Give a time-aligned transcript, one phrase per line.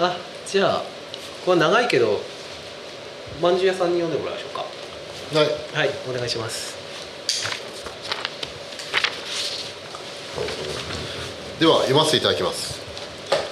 [0.00, 0.16] あ
[0.46, 0.82] じゃあ
[1.44, 2.20] これ長いけど
[3.42, 4.64] まんじゅう屋さんに読んでもらいましょうか。
[5.38, 5.48] はい。
[5.76, 6.74] はいお願いします。
[11.60, 12.80] では読ませていただきます。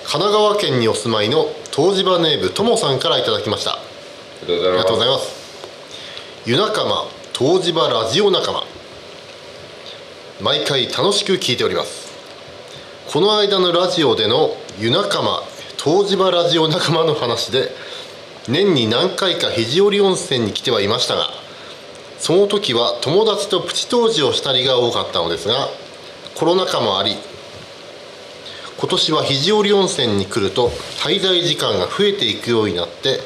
[0.04, 3.72] 神奈川県にお住まいの東芝ネーブともさんからいただきました。
[3.74, 3.78] あ
[4.46, 5.42] りありがとうございます。
[6.44, 7.06] 湯仲間
[7.38, 8.71] 東芝ラジオ仲間
[10.42, 12.12] 毎回楽しく聞いております。
[13.12, 15.42] この間のラジオでの湯仲間
[15.76, 17.68] 東芝ラジオ仲間の話で
[18.48, 21.28] 年に何回か肘折温泉に来てはいましたが
[22.18, 25.68] その時は友達とプチ湯治をしたりが多かったのですが
[26.34, 27.16] コロナ禍もあり
[28.78, 30.70] 今年は肘折温泉に来ると
[31.04, 33.18] 滞在時間が増えていくようになって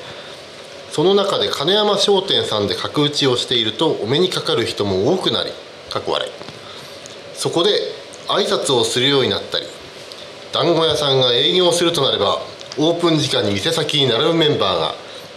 [0.90, 5.50] その中で金山商店さんで角打ちをしているとお目にかかる人も多くなり
[5.90, 6.45] かっこ笑い。
[7.46, 7.70] そこで
[8.26, 9.66] 挨拶をするようになったり
[10.52, 12.42] 団子屋さんが営業するとなれば
[12.76, 14.94] オープン時間に店先に並ぶメンバーが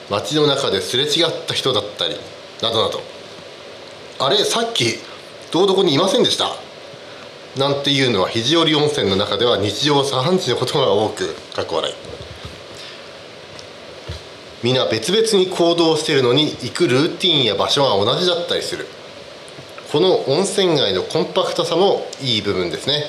[0.09, 2.15] 街の中ですれ違った人だったり
[2.63, 3.02] などなど。
[4.17, 4.97] あれさっき
[5.52, 6.49] どうどこにいませんでした？
[7.59, 11.93] なんていうのは肘折温泉の中では日常茶飯事のことが多くかっこ笑い。
[14.64, 18.87] 皆別々に行動しているのに行くルーティンや場所が同じだったりする。
[19.92, 23.05] この温泉街のコンパクトさもいい部分ですね。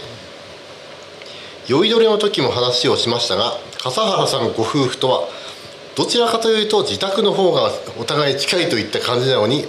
[1.68, 3.52] 酔いどれの時も話をしましたが
[3.82, 5.28] 笠原さんご夫婦とは
[5.94, 9.66] どちらかというと自宅の方がお互い近いといった感じなのに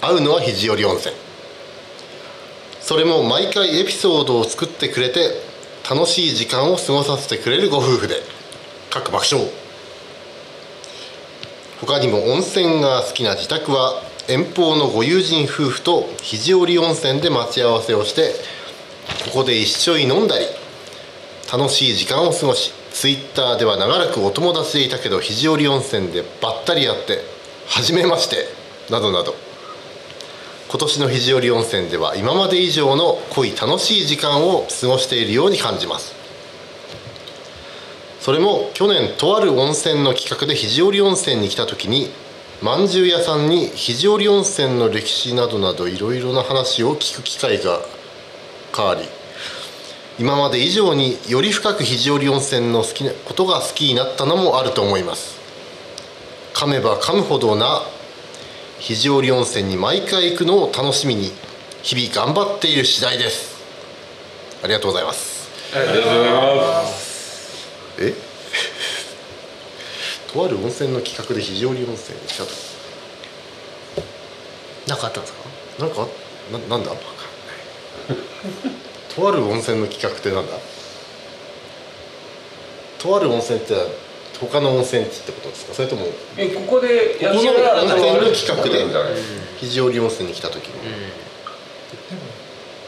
[0.00, 1.14] 会うのは肘折温泉。
[2.80, 5.34] それも毎回エピソードを作ってくれて
[5.88, 8.16] 楽しい時間を過ごさせてくれるご夫婦で
[8.90, 9.48] 各爆笑。
[11.80, 18.34] 他にも温泉が好きな自宅は遠方のご友人夫婦と肘折温泉で待ち合わせをして
[19.24, 20.44] ここで一緒に飲んだり
[21.50, 27.20] 楽しい時間を過ごしツイッターでは長らくお友達でいたけど肘折温泉でばったり会って
[27.68, 28.36] 初めまして
[28.92, 29.34] などなど。
[30.70, 36.14] 今年の肘折温泉では今まで以上の濃い楽しい時間を過ごしているように感じます。
[38.20, 42.10] それも去年とある温泉の企画で肘折温泉に来た時に
[42.60, 47.80] まんじゅう屋さんに肘折温泉の歴史などなどいろいろな話を聞く機会が
[48.76, 49.02] 変わり
[50.18, 55.38] 今まで以上により深く肘折温泉の好きなことが好きになったのもあると思います。
[56.52, 57.82] 噛めば噛むほどな
[58.80, 61.30] 肘折温泉に毎回行くのを楽しみに
[61.82, 63.56] 日々頑張っている次第です。
[64.64, 65.48] ありがとうございます。
[65.72, 67.68] ありがとうございます。
[68.00, 68.27] え？
[70.32, 72.50] とある温泉の企画で肘折温泉に来たと。
[74.86, 75.38] 何かあったんですか？
[75.80, 76.06] なんか
[76.52, 76.92] ななんだ？
[79.14, 80.52] とある温泉の企画ってなんだ？
[82.98, 83.74] とある温泉って
[84.40, 85.74] 他の温泉地ってことですか？
[85.74, 87.16] それともこえここで。
[87.20, 87.60] この温泉の
[88.34, 88.84] 企画で。
[89.58, 90.88] 肘折温泉に来た時に、で
[92.14, 92.22] も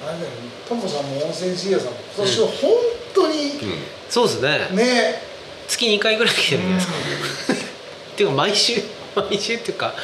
[0.09, 0.31] あれだよ
[0.71, 2.71] モさんも温泉事業さんも今年は本
[3.13, 3.79] 当にうん。
[4.09, 4.69] そうですね。
[4.73, 5.30] ね
[5.71, 8.83] 月2回ぐらい来てるんじゃないですか、っていうか毎週
[9.15, 9.95] 毎週っていうか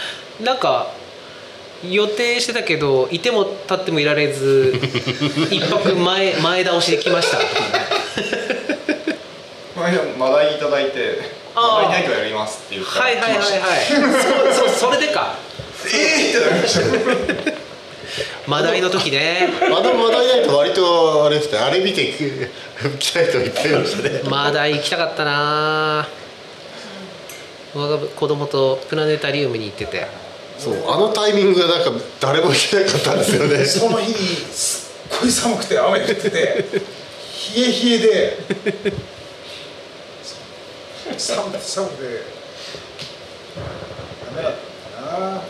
[0.40, 0.92] なんか
[1.82, 4.72] 予定してたけどいても立ってもいられず
[5.50, 7.38] 一泊前前倒しで来ました。
[7.38, 7.84] とかね
[9.74, 11.20] この間マダイいただいて
[11.54, 11.88] あー。
[11.88, 13.84] マダイナイトやりますって言ったらはいはいはいはい。
[14.54, 15.36] そうそうそれでか。
[15.84, 17.65] えーってなりました
[18.46, 19.48] マダイの時ね。
[19.62, 22.12] あの話題ないと割とあれですねあれ見て
[22.98, 24.22] 来た人いっぱいいましたね。
[24.30, 26.06] マダイ行きたかったな。
[27.74, 30.06] 我が子供とプラネタリウムに行ってて。
[30.58, 33.64] そうあのタイミングがなんか誰も来てなかったんですよね。
[33.64, 34.14] その日に
[34.50, 36.40] すっごい寒くて雨降ってて冷
[37.56, 38.38] え冷えで
[41.18, 42.02] 寒くて寒くて
[44.24, 44.54] ダメだっ
[44.96, 45.34] たな。
[45.34, 45.42] ね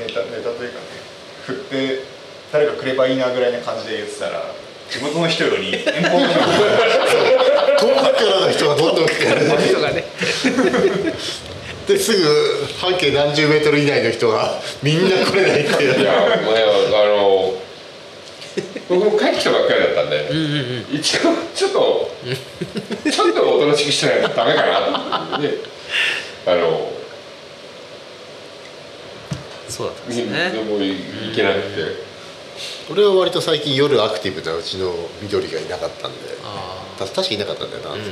[0.00, 0.84] ネタネタというかね
[1.46, 2.19] 振って
[2.52, 4.42] 誰かくればいいなぐらいな感じで言ってたら
[4.90, 6.46] 地元の人より遠方の人が
[7.78, 9.24] 遠くからの人がどんどん来て
[9.68, 10.04] 人がね。
[11.86, 12.24] ですぐ
[12.80, 16.00] 半径何十メートル以内の人がみんな来れないっていう。
[16.00, 16.12] いや
[16.44, 17.54] もうねあの
[18.88, 20.96] 僕も帰ってきたばっかりだったんで、うんうんうん。
[20.96, 21.20] 一応
[21.54, 22.10] ちょっと
[23.10, 24.62] ちょっとおとなしくしないとダメか
[25.30, 25.38] な。
[25.38, 25.58] で
[26.46, 26.90] あの
[29.68, 30.62] そうだったんでですね。
[30.64, 30.96] も行
[31.34, 32.09] けなくて
[32.90, 34.92] 俺は割と最近夜アクティブなうちの
[35.22, 36.18] 緑がいなかったんで。
[36.44, 38.06] あた確かいなかったんだよな、あうんうん。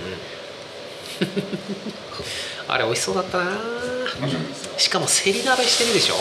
[2.69, 3.59] あれ美味しそうだったな。
[4.77, 6.15] しかもセリ鍋してるでしょ？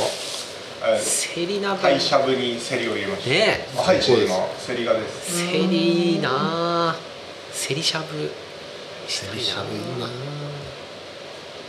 [0.82, 1.82] あセリ鍋。
[1.84, 2.00] はい。
[2.00, 3.98] しゃぶにセリを入れましたねあはい。
[3.98, 4.06] 今
[4.60, 6.16] セリがですセリい。
[6.18, 6.20] い。
[6.20, 6.96] な
[7.54, 8.32] セリしゃぶ
[9.08, 9.30] したい。
[9.30, 9.78] なセリしゃぶい。
[9.78, 9.82] い。
[10.00, 10.08] な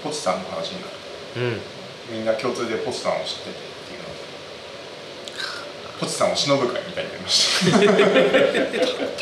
[0.02, 0.92] ポチさんの話になる
[1.36, 1.60] うん
[2.10, 3.67] みんな共通でポチさんを知ってて
[6.00, 7.78] ポチさんを忍ぶ会みたいになりました。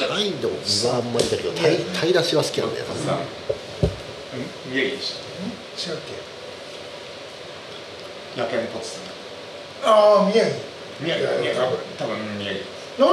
[0.08, 0.48] タイの具
[0.88, 2.84] はあんまりだけどタイタイだしは好きなんだよ。
[2.86, 3.18] ポチさん。
[3.18, 4.72] うん。
[4.72, 5.14] 宮城でし
[5.88, 6.00] 違うっ
[8.36, 9.02] けた野犬ポチさん。
[9.88, 10.56] ああ宮城。
[11.00, 11.54] 宮城多分城
[11.98, 12.64] 多分宮城。
[12.98, 13.06] な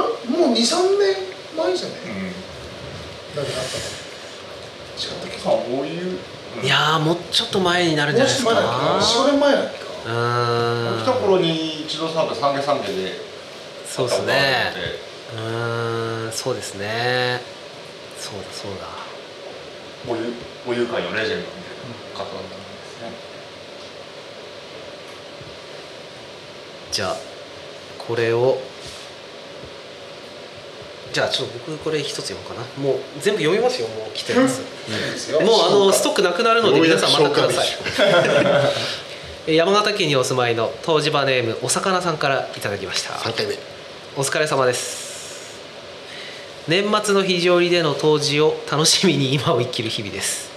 [0.52, 1.16] う23年
[1.56, 3.36] 前じゃねうん。
[3.36, 3.84] だけどあったの？
[4.94, 6.18] 違ったっけういう
[6.62, 9.78] いやーもうちょっと前になるんじゃないですもう前だっかけ45年前だっけ？
[9.78, 11.02] かうーん。
[11.02, 13.33] 来た頃に一度なんか三軒三軒で
[13.94, 14.72] そうですね。
[15.36, 17.40] うーんそうですね。
[18.18, 18.88] そうだそうだ。
[20.04, 20.34] たので
[20.66, 23.12] お湯お湯界のレジェンドみたいな方なんですね。
[26.90, 27.16] じゃあ
[27.96, 28.58] これを
[31.12, 32.66] じゃあちょっと僕これ一つ読もうかな。
[32.82, 34.60] もう全部読みますよもう来てます。
[34.88, 37.68] ですよもうあのストックなくなるので皆さんまたください。
[39.46, 43.10] え山形県にお住まいの湯治場ネームお魚さんからいただきました。
[43.14, 43.73] 3回目
[44.16, 45.58] お疲れ様です。
[46.68, 50.52] 年末の非常りでの冬至を楽しみに今を生きる日々です。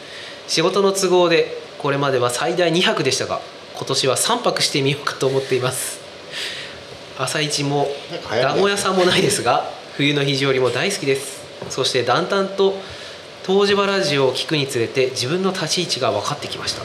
[0.48, 3.42] 仕事の都合でこれまでは最大2泊でしたが
[3.76, 6.00] 今年は3泊してみようかと思っています。
[7.18, 7.88] 朝市も
[8.30, 11.42] 団子屋さんもないですが冬の非常りも大好きです。
[11.72, 12.76] そしてだんだんと
[13.50, 16.84] 湯治場ラジオを聞くにつれて自分の立ち位置が分かってきました。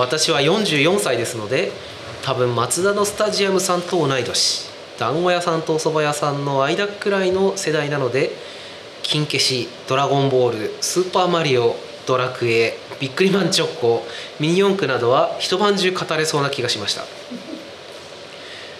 [0.00, 1.72] 私は44歳ですので
[2.22, 8.30] 多分松田のスタジアムさんと同い年団子屋さんとお蕎麦屋さんの間くらいの世代なので
[9.02, 11.74] 金消しドラゴンボールスーパーマリオ
[12.06, 14.04] ドラクエビックリマンチョッコ
[14.38, 17.02] ミニ四駆などは一晩中語れそうな気がしました。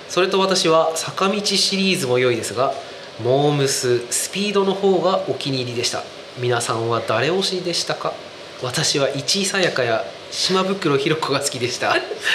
[0.08, 2.74] それと私は坂道シリーズも良いですが
[3.24, 6.02] モームススピードの方がお気に入りでした。
[6.38, 8.12] 皆さんは誰推しでしたか？
[8.62, 11.94] 私は市井さやかや島袋ひろ子が好きでした。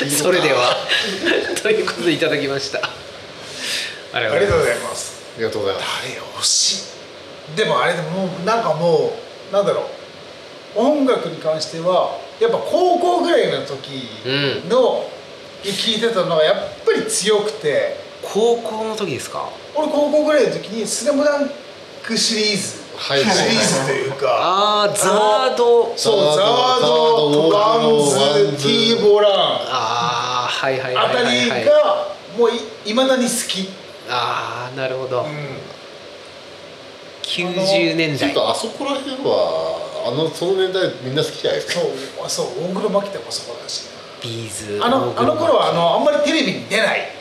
[0.09, 0.75] それでは
[1.63, 2.81] ということでいただきました
[4.13, 5.21] ありがとうございいます。
[5.35, 5.75] ありがとうござい？
[5.77, 6.83] ます誰推し
[7.55, 9.11] でもあれでももうなんかも
[9.51, 9.81] うなんだろ
[10.75, 10.79] う。
[10.79, 14.07] 音楽に関してはやっぱ高校ぐらいの時
[14.69, 15.05] の
[15.63, 16.55] 聞いてたのがやっ
[16.85, 18.05] ぱり強くて。
[18.33, 19.47] 高校の時ですか？
[19.75, 21.49] 俺高校ぐらいの時に「スラムダン
[22.03, 22.81] クシリーズ。
[22.97, 24.27] はいシリーズというか。
[24.27, 25.93] ああザード。
[25.95, 29.31] そうザザードードワザードンズズティーボラン。
[29.33, 31.49] ああはいはいはいあたりはい。
[31.51, 32.07] はいが
[32.37, 32.49] もう
[32.85, 33.69] いまだに好き、
[34.09, 35.23] ああなるほど。
[35.23, 35.27] うん。
[37.23, 38.17] 90年代。
[38.17, 41.81] ちょっとあそこら辺はあのその年代みんな好きじゃないですか。
[41.81, 41.91] そう
[42.25, 43.89] あそう大黒摩季とかもそこだし
[44.23, 47.11] ビーズあのあの頃はあのあんまりテレビに出ない。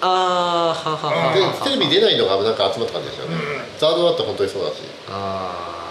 [0.00, 3.40] あーははははではテレビ出ないのがなんか集まった感じですよね、うん。
[3.80, 4.74] ザードだって本当にそうだし。
[5.10, 5.88] あ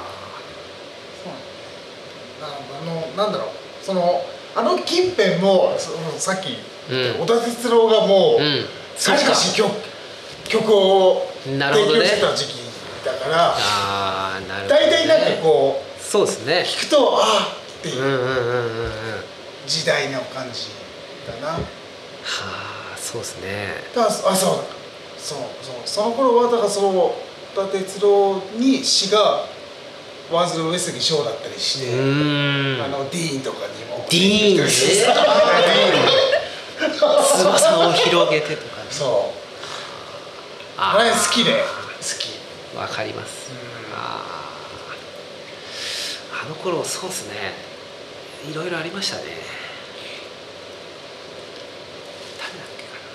[2.39, 3.49] あのなんだろう。
[3.83, 4.21] その
[4.55, 6.55] あの近辺もそのさっき
[6.89, 7.27] 言ったうん。
[7.27, 8.65] 小田哲郎がもう、ーうん。
[8.95, 9.69] そう何かかし曲
[10.49, 12.67] 曲を提供してた時期
[13.05, 16.59] だからああなるほど、ね、大体なんかこそうですね。
[16.59, 18.91] う聞くとああっていう
[19.67, 20.69] 時代の感じ
[21.27, 21.59] だな、は
[22.93, 23.67] あそうですね。
[23.93, 24.37] だあそうだ
[25.17, 27.15] そうそうその頃はだからその
[27.55, 29.45] 小田哲郎に詩が
[30.31, 34.67] ワンズの上杉翔だったりしうて、あのディーンとかにもディーンね
[36.97, 39.46] 翼を広げてとかねそう
[40.77, 41.43] ああれ好き。
[41.43, 41.59] で好
[42.19, 42.37] き。
[42.77, 43.51] わかります、
[43.95, 46.45] あー。
[46.45, 47.53] あの頃そうですね。
[48.51, 49.23] いろいろありましたね。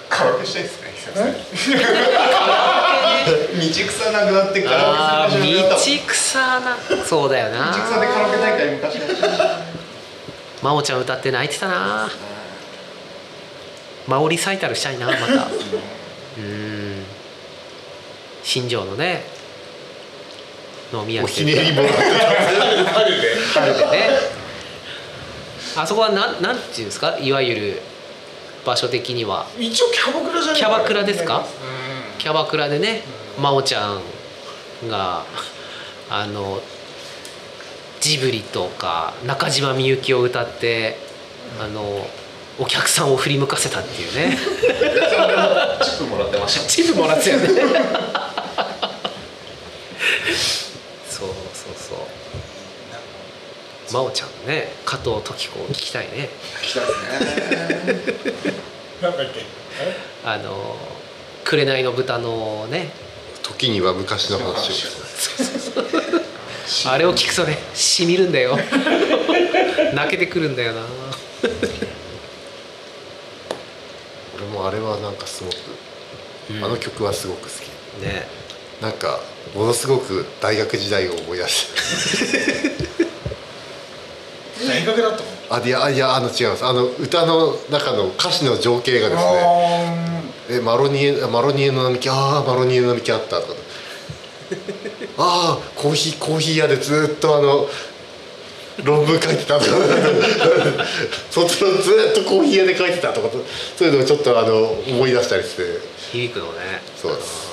[0.09, 1.37] カラオケしたいですね久々に？
[3.27, 6.77] え道草なくなってカラオケ道草な。
[7.07, 7.73] そうだよな。
[7.73, 8.99] 道草でカラオケ大会昔
[10.61, 12.11] 真央ちゃん歌って泣いてたな。
[14.09, 15.23] 真央リサイタルしたいなまた。
[16.39, 16.82] うん
[18.43, 19.25] 新庄のね
[20.93, 24.09] 飲み屋おひねりもらって春で春でね。
[25.75, 27.17] あそこはなんなんていうんですか？
[27.19, 27.81] いわゆる
[28.67, 29.47] 場所的には。
[29.59, 31.39] 一応キャバクラじゃないキャバクラですか？
[31.39, 31.45] う
[32.21, 33.03] キャバクラでね
[33.39, 34.03] 真央ちゃん
[34.89, 35.25] が
[36.11, 36.61] あの
[38.01, 40.99] ジブリとか中島みゆきを歌って
[41.59, 42.07] あの
[42.59, 44.37] お客さんを振り向かせたっていうね。
[45.83, 46.67] チップもらってました。
[46.69, 47.49] チップもらってたよね
[51.09, 51.99] そうそうそう
[53.93, 56.31] 真央ちゃんのね加藤時子を聞きたいね。
[56.63, 56.93] 聞きたいで
[58.35, 58.55] すね。
[59.03, 59.45] なんだっけ？
[60.25, 60.77] あの
[61.45, 62.91] 紅の豚のね。
[63.43, 64.71] 時には昔の話
[66.87, 66.89] を。
[66.91, 68.57] あれを聞くとねしみるんだよ。
[69.95, 70.81] 泣けてくるんだよな。
[74.37, 75.57] 俺もあれはなんかすごく、
[76.51, 76.65] うん。
[76.65, 78.05] あの曲はすごく好き。
[78.05, 78.27] ね。
[78.81, 79.21] なんか
[79.55, 81.67] ものすごく大学時代を思い出し
[82.33, 83.05] て
[84.67, 86.65] だったのあいやいやあの違います。
[86.65, 93.55] あの歌の中の歌詞の情景がですねえマロニエマロニエの並木ああマロニエの並木あったとか。
[95.19, 97.67] ああコーヒーコーヒー屋でずっとあの
[98.85, 99.71] 論文書いてたとか。
[101.31, 103.29] 卒論ずっとコーヒー屋で書いてたとか
[103.77, 105.63] そういうのをちょっとあの思い出したりして。
[106.13, 106.83] 響くのね。
[107.01, 107.17] そう。
[107.17, 107.53] です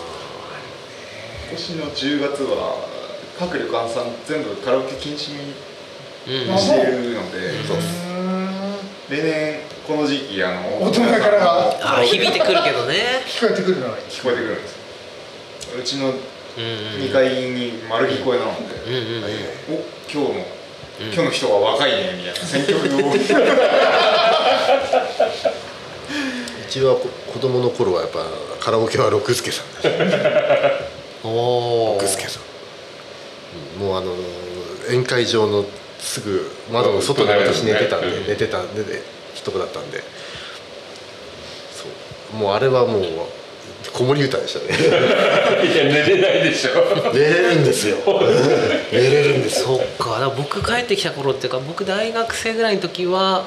[1.49, 2.87] 今年の10月は
[3.39, 5.68] 各旅館さん全部カラオケ禁止に
[6.25, 8.09] してるので、そうです。
[9.09, 13.23] 例年この時期あの大人からがあ響いてくるけどね。
[13.25, 14.73] 聞こえてくるのが聞こえてくるんです。
[15.73, 16.13] ようちのうん。
[16.13, 16.19] うん
[17.01, 19.29] 2階に丸聞こえなので、うんうんうん
[19.75, 20.45] お今日も、
[20.99, 21.05] うん。
[21.05, 23.19] 今日の人は若いねみたいな選曲をう
[26.69, 28.19] ちはこ子供の頃はやっぱ
[28.59, 30.11] カラオケは六助さんでし。
[30.11, 30.19] た
[31.27, 32.39] おお六助さ
[33.77, 34.15] んもうあの
[34.87, 35.65] 宴会場の
[35.99, 38.27] すぐ窓の外で私寝てたんでうん。
[38.27, 39.01] 寝てたんでで
[39.35, 39.99] 一とこだったんで。
[39.99, 41.85] そ
[42.33, 42.37] う。
[42.37, 43.03] もうあれはもう
[43.93, 44.77] 子守歌でしたね。
[45.71, 47.13] いや寝れないでしょ。
[47.13, 47.97] 寝れるんですよ。
[48.91, 49.67] 寝れるんですよ。
[49.67, 53.45] そっかだから僕帰ってきた頃っていうか僕大学生ぐらいの時は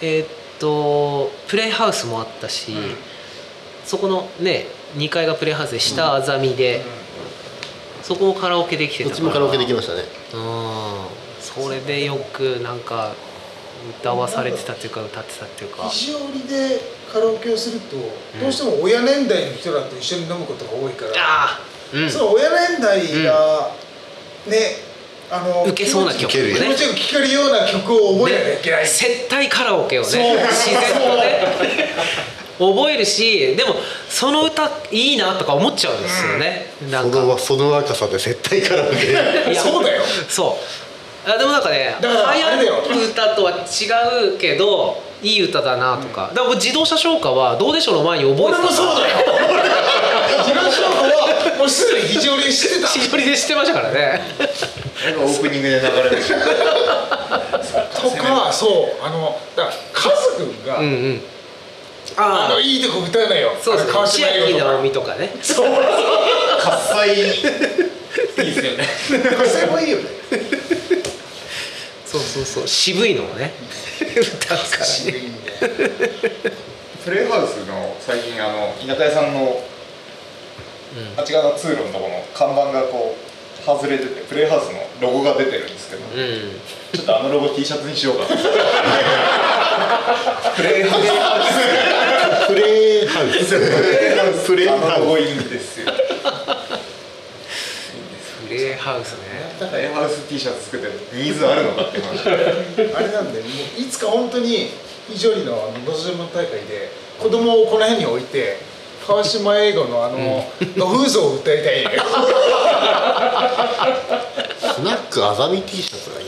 [0.00, 0.26] えーっ
[0.58, 2.74] とプレイハウスもあったし、
[3.84, 6.82] そこのね2階がプレイハウスで下あざみで、
[8.02, 9.16] そこもカラオケできてたから。
[9.16, 10.04] どっちもカラオケできましたね。
[10.32, 10.83] うん
[11.54, 13.12] それでよくなんか
[14.00, 15.88] 歌わされてたっていうか歌ってたっていうか。
[15.88, 16.80] 肘折りで
[17.12, 17.96] カラオケをすると、
[18.40, 21.60] どうしても親年代の人らと一緒に飲むことが多いから、ああ
[21.92, 22.10] うん。
[22.10, 23.70] その親年代が、
[24.46, 24.94] ね
[25.30, 30.20] あの受けそうな曲受けるよ気持ちよく聴けるような曲を覚えなきゃいけない、接待カラオケをねそう。
[30.20, 31.94] 自然とね。
[32.58, 33.74] 覚えるしでも
[34.08, 37.16] その歌いいなとか思っちゃうんですよね、なんか。
[37.16, 39.10] そのその若さで絶対カラオケ。
[39.10, 40.02] いやそうだよ。
[40.28, 40.83] そう
[41.26, 42.82] あでもなんかねだからあれだよ。
[42.88, 48.58] 流行る歌とは違うけどいい歌だなとか、だから僕自動車消火はどうでしょうの前に覚えてた。
[48.58, 49.16] 俺もそうだよ。
[50.44, 52.88] 東野はもうすでに肘折りしてた。
[52.88, 54.22] 一人で知ってましたからね。
[55.04, 56.34] なんかオープニングで流れました
[58.00, 58.66] とかそ
[59.00, 61.22] うあのだからカズ君が、うんうん。
[62.16, 63.52] ああのいいとこ歌うのよ。
[63.62, 65.34] そうですね千秋直美とかね。
[65.42, 65.68] そう。
[66.60, 67.38] 喝采いいで
[68.52, 68.88] すよね。
[69.08, 70.04] 火星もいいよね
[72.34, 73.52] そうそう渋いのをね。
[74.00, 74.86] 歌うからね。
[74.86, 75.52] 渋いんで
[77.04, 79.62] プレイハウスの最近あの田舎屋さんの
[81.16, 86.60] あっち側の通路のところの看板がこう外れててプレイハウスのロゴが出てるんですけど、うん、うん
[86.92, 88.28] ちょっとあのロゴ T シャツにしようかな
[90.56, 92.48] プレイハウス。
[92.48, 94.46] プレイハウス。
[94.46, 95.86] プレイあのハウロゴいいんですよ。
[95.92, 96.03] プ
[98.48, 99.54] レイハウスね。
[99.58, 102.28] プレイハウス T シャツ作ってニーズあるのかって話。
[102.28, 102.30] あ
[103.00, 104.70] れなんでもういつか本当に
[105.08, 108.58] 肘折のあののど自慢大会で子供をこの辺に置いて
[109.06, 110.18] 川島英語のあの
[110.76, 111.84] 「の風像」を歌いたい。
[111.84, 111.90] ね
[114.60, 116.26] スナックあざみ T シャツがいい。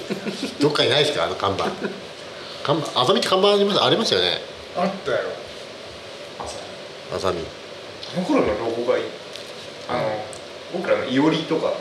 [0.61, 1.25] どっかにないですか？
[1.25, 1.65] あの看板。
[2.63, 4.41] 看板あざみって看板ありましたありましたよね。
[4.77, 5.19] あったよ
[7.15, 7.41] あざみ
[8.15, 9.05] あの頃のロゴがいい。
[9.89, 10.25] あの
[10.73, 11.73] 僕らのいおりとか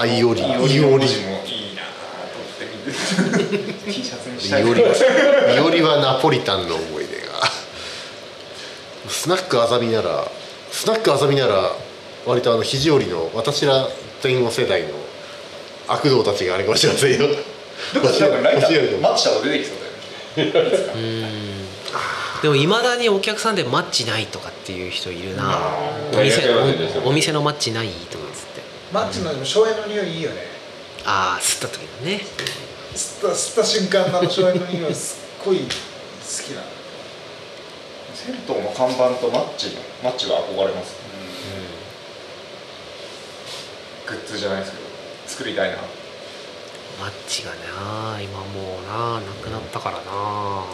[0.00, 1.82] あいおりいおりの文字もいいな。
[1.82, 7.28] と思って見て T シャツにしたいいおりはナポリタンの思い出が。
[9.08, 10.26] スナックあざみなら
[10.70, 11.72] スナックあざみなら
[12.26, 13.88] 割とあの肘折の私ら
[14.22, 14.88] 前後世代の
[15.88, 17.28] 悪童たちがあれかもしれませんよ。
[17.94, 19.72] どっかライターマッチしたら出てきそ
[20.42, 21.48] うだよね
[22.42, 25.58] でもいまだにお客さんでマッチないとかっていう人いるな。
[26.12, 26.18] うん
[27.04, 28.17] お店のマッチないと
[28.92, 30.36] マッチのでも醤油の匂いいいよね。
[31.04, 32.20] ああ吸った時のね。
[32.94, 36.66] 吸った吸った瞬間のあの醤油の匂いすっごい好きなの。
[38.14, 40.96] 銭湯の看板とマッチのマッチは憧れます、
[44.08, 44.84] グッズじゃないですけど
[45.26, 45.76] 作りたいな。
[46.98, 50.64] マッチがな今もうななくなったからな。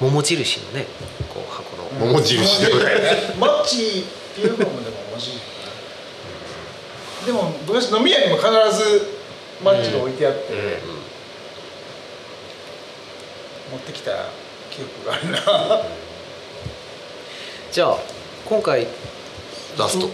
[0.00, 0.86] 桃印のね
[1.32, 2.94] こう箱の、桃印でもない
[3.38, 5.34] マッチっていうのもでも面白
[7.26, 9.06] でも昔飲み屋にも必ず
[9.62, 10.40] マッチが置いてあって、
[13.70, 14.10] 持ってきた
[14.70, 15.38] 記憶があるな。
[17.70, 17.96] じゃあ
[18.44, 18.86] 今回
[19.78, 20.10] ラスト。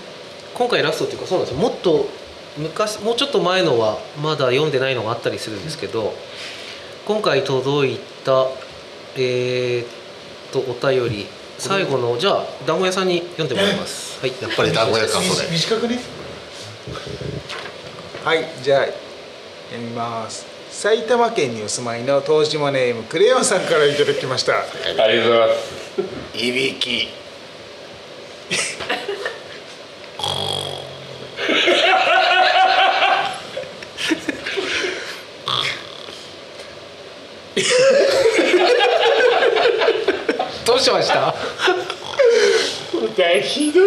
[0.54, 1.62] 今回ラストっていうかそうなんですよ。
[1.62, 2.08] もっと
[2.56, 6.12] 昔もうちょっと前のはまだ読んでないのがあったりするんですけど
[7.06, 8.46] 今回届いた
[9.16, 9.86] えー、っ
[10.52, 11.26] とお便り。
[11.58, 14.20] 最後のじゃあ団子屋さんに読んでもらいます。
[14.20, 14.32] はい。
[14.40, 15.48] やっぱり団子屋かそれ。
[15.50, 15.98] 短くね？
[18.24, 18.86] はいじゃあ
[19.70, 20.46] 読みます。
[20.70, 24.54] 埼玉県にお住まいの東島ネームクレヨンさんからいただきました。
[24.58, 24.64] あ
[25.08, 26.38] りがとうございます。
[26.46, 27.08] いびき。
[40.64, 41.34] どうしました？
[43.42, 43.84] ひどい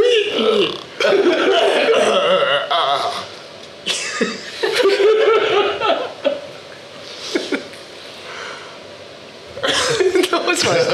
[10.29, 10.93] どうしました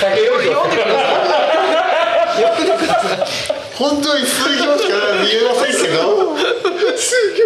[0.00, 1.00] 酒用意読んでくださ
[2.38, 3.04] い読んでくださ
[3.60, 5.98] い本当に数行しか見えませんけど。
[6.04, 6.32] ど
[6.92, 7.42] うし気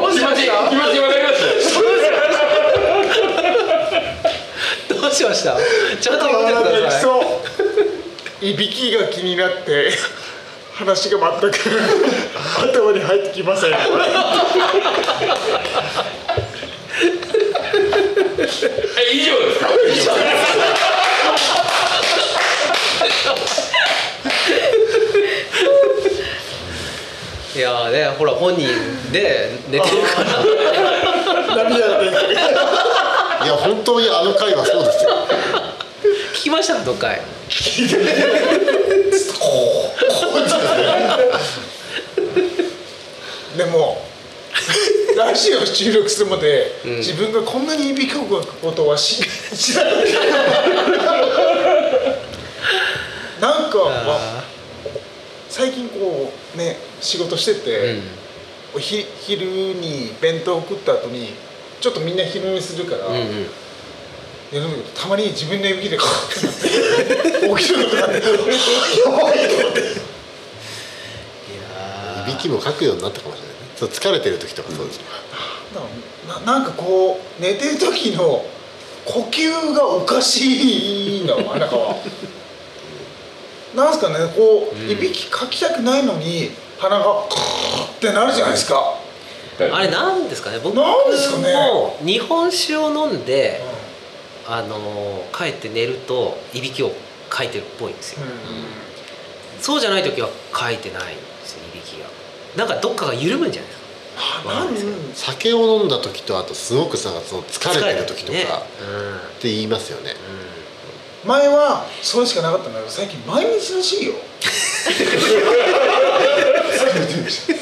[0.00, 0.52] 持ちました？
[0.70, 1.34] 気持ちわかります
[4.88, 5.56] どうしました？
[6.00, 7.06] ちゃんと読んでくださ
[8.40, 8.50] い。
[8.52, 9.90] いびきが気になって
[10.74, 11.54] 話が全く
[12.58, 13.70] 頭に入ってきません。
[13.72, 13.74] え
[19.12, 19.68] 以上ですか？
[19.88, 20.12] 以上
[27.54, 28.66] いやーねほら本人
[29.12, 30.42] で寝てるから。
[31.64, 35.10] 涙が出ていや本当にあの回はそうですよ。
[36.34, 36.82] 聞きました？
[36.82, 37.20] どっかい
[43.56, 44.01] で も
[45.16, 46.88] ラジオ収録するまで、ん。
[46.98, 49.22] 自分がこんなにいびきをかくことは知
[49.56, 50.04] 知らなかっ
[53.40, 54.44] たなんかあ
[55.48, 58.02] 最近こうね仕事してて、ーうん。
[58.76, 61.34] おひ昼に弁当食った後に
[61.80, 63.20] ちょっとみんな昼寝するから、うんうん。
[63.20, 63.26] い
[64.52, 66.56] やでもたまに自分のいびきでカーってなっ
[67.40, 68.36] て起きることがあってやば
[69.34, 69.82] いと思ってい
[71.56, 72.30] やー。
[72.30, 73.52] いびきもかくようになったかもしれない。
[73.56, 74.96] ねそう疲れてる時とかそうです。
[74.98, 75.02] よ、
[76.28, 78.44] なななんかこう寝てる時の
[79.04, 81.96] 呼吸がおかしいのあなたは
[83.74, 84.88] なんすかねこう、うん。
[84.90, 87.26] いびきかきたくないのに鼻がっ
[87.98, 88.94] てなるじゃないですか、
[89.58, 93.60] あれなんですかね僕も日本酒を飲んで、
[94.46, 96.92] あのー帰って寝るといびきを
[97.28, 98.18] かいてるっぽいんですよ、
[99.60, 101.16] そうじゃない時はかいてない
[102.56, 103.70] なんかどっかが緩むんじゃない？
[104.74, 104.78] で
[105.14, 108.44] すか酒を飲んだ時とあとすごくさその疲れてる時とかね。
[108.44, 110.14] って言いますよね、
[111.24, 114.14] 前はそれしかなかったんだけど最近毎日らしいよ。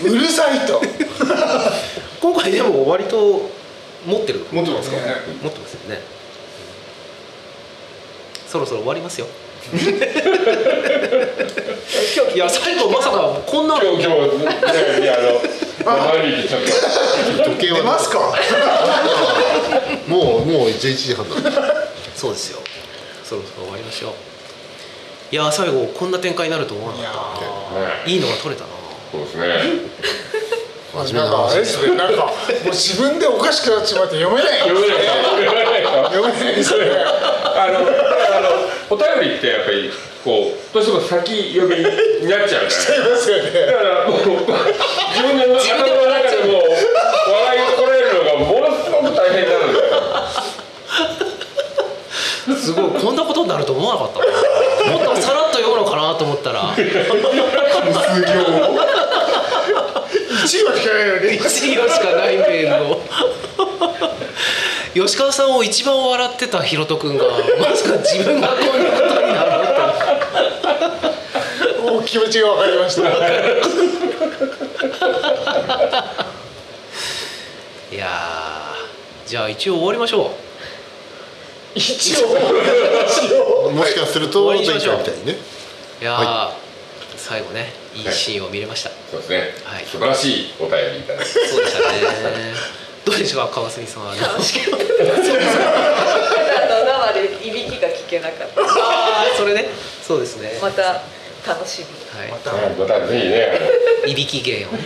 [0.04, 0.80] うるさいと。
[0.80, 0.88] うん
[2.20, 3.50] 今回でも割と
[4.06, 4.96] 持ってる持ってますか？
[4.96, 5.02] ね。
[5.42, 6.00] 持ってますよね。
[8.46, 9.26] そろそろ終わりますよ
[12.34, 13.74] いや最後まさかこんな。
[13.80, 14.44] 今日今日ね
[15.02, 15.16] いや
[15.84, 15.86] あ。
[16.16, 16.60] のちょっ
[17.44, 17.50] と。
[17.50, 18.18] 時計は出ますか？
[20.08, 21.34] もうもう11時半だ。
[22.16, 22.58] そうですよ。
[23.24, 24.12] そろそろ終わりましょう。
[25.32, 27.46] いや最後こんな展開になると思わなかっね
[28.04, 28.10] た。
[28.10, 28.70] いいのが取れたな。
[29.12, 29.46] そうですね。
[30.92, 32.32] なんかあれですすねなんかも
[32.66, 34.96] う自分でおかしくなってしまって読めない読めない。
[34.98, 35.84] 読めない。
[35.84, 36.84] 読めないですね
[37.64, 37.82] あのあ
[38.40, 38.48] の
[38.88, 39.90] お便りってやっぱり
[40.24, 43.50] こうどうしても先読みになっちゃうじゃないありますよね。
[43.52, 49.90] だからもう自分の頭の中でも笑いをこらえるのがものすごく大変になるんだよ。
[52.56, 54.18] すごいこんなことになると思わなかった
[54.90, 56.74] なもっとさらっと読むのかなと思ったら。
[60.44, 61.38] 一話しかないのに。
[61.38, 63.00] 1行しかないメールを
[64.94, 67.32] 吉川さんを一番笑ってたひろとくんがま
[67.76, 68.70] さか自分がこんなこ
[69.14, 69.50] とになる
[71.76, 71.92] と。
[71.92, 73.02] もう気持ちが分かりました。
[77.92, 80.30] いやーじゃあ一応終わりましょう。
[81.74, 84.98] 一応もしかすると前回終わりにしましょう。
[84.98, 85.36] みたいにね。
[86.00, 86.56] いやー、は
[87.16, 89.84] 最後ねいいシーンを見れました、そうですね、はい。
[89.84, 91.30] 素晴らしいお便りいただいて。
[91.30, 94.14] そうでしたねどうでしょうか川澄さんは。
[94.14, 94.94] 楽しかった生
[97.12, 98.60] でいびきが聞けなかった。
[98.62, 98.64] あ
[99.26, 99.66] あそれね。
[100.00, 100.52] そうですね。
[100.62, 101.02] また
[101.44, 101.86] 楽しみ。
[102.16, 102.28] はい。
[102.30, 103.58] またはいまたぜひね。
[104.06, 104.68] いびき芸を。
[104.70, 104.78] ね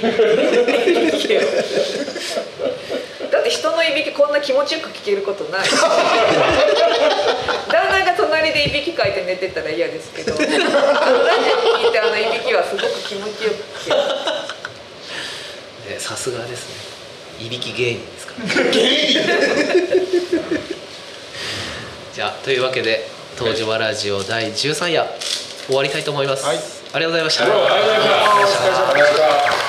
[3.30, 5.68] だって人のいびきこんな気持ちよく聞けることない。
[5.68, 5.90] 旦
[7.90, 10.32] 那が隣でいびきかいて寝てたら嫌ですけど。
[10.32, 10.54] ラジオ聞
[11.90, 13.96] いてあのいびきはすごく気持ちよく聞ける。
[15.94, 16.93] ねさすがですね
[17.40, 18.48] いびき芸人ですから
[22.14, 25.04] じゃあというわけで東芝ラジオ第13夜
[25.66, 26.56] 終わりたいと思います、はい。
[26.56, 27.44] ありがとうございました。
[27.44, 29.63] ありがとうございました